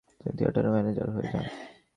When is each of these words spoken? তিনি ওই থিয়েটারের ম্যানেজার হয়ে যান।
তিনি 0.11 0.27
ওই 0.27 0.35
থিয়েটারের 0.37 0.73
ম্যানেজার 0.73 1.07
হয়ে 1.15 1.27
যান। 1.31 1.45